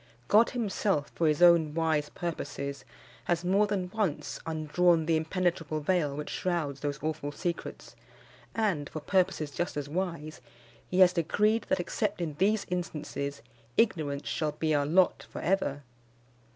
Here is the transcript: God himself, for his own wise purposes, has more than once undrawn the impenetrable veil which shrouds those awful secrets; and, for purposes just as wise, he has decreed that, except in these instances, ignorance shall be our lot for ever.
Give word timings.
God 0.27 0.49
himself, 0.49 1.11
for 1.13 1.27
his 1.27 1.43
own 1.43 1.75
wise 1.75 2.09
purposes, 2.09 2.85
has 3.25 3.45
more 3.45 3.67
than 3.67 3.91
once 3.91 4.39
undrawn 4.47 5.05
the 5.05 5.15
impenetrable 5.15 5.79
veil 5.79 6.15
which 6.15 6.31
shrouds 6.31 6.79
those 6.79 6.97
awful 7.03 7.31
secrets; 7.31 7.95
and, 8.55 8.89
for 8.89 8.99
purposes 8.99 9.51
just 9.51 9.77
as 9.77 9.87
wise, 9.87 10.41
he 10.89 11.01
has 11.01 11.13
decreed 11.13 11.67
that, 11.69 11.79
except 11.79 12.19
in 12.19 12.33
these 12.39 12.65
instances, 12.71 13.43
ignorance 13.77 14.27
shall 14.27 14.53
be 14.53 14.73
our 14.73 14.87
lot 14.87 15.27
for 15.29 15.39
ever. 15.43 15.83